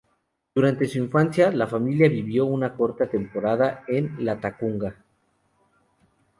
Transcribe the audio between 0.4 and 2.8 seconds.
Durante su infancia, la familia vivió una